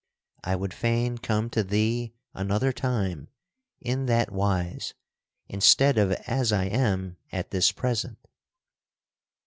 [0.43, 3.27] I would fain come to thee another time
[3.79, 4.95] in that wise
[5.47, 8.17] instead of as I am at this present."